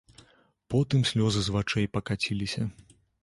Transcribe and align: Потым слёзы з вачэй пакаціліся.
Потым 0.73 1.03
слёзы 1.09 1.39
з 1.47 1.53
вачэй 1.55 1.87
пакаціліся. 1.97 2.61